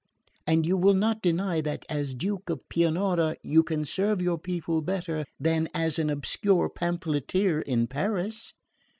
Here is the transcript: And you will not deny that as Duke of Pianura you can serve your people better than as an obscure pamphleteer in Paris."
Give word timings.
And 0.47 0.65
you 0.65 0.77
will 0.77 0.95
not 0.95 1.21
deny 1.21 1.61
that 1.61 1.85
as 1.87 2.15
Duke 2.15 2.49
of 2.49 2.67
Pianura 2.69 3.35
you 3.43 3.61
can 3.61 3.85
serve 3.85 4.19
your 4.19 4.39
people 4.39 4.81
better 4.81 5.25
than 5.39 5.67
as 5.75 5.99
an 5.99 6.09
obscure 6.09 6.69
pamphleteer 6.71 7.59
in 7.61 7.85
Paris." 7.85 8.51